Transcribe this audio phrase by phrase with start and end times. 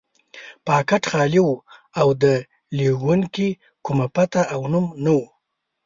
[0.67, 1.49] پاکټ خالي و
[1.99, 2.25] او د
[2.77, 3.49] لېږونکي
[3.85, 5.19] کومه پته او نوم نه و.